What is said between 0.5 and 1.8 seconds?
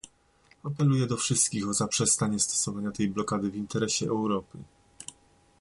Apeluję do wszystkich o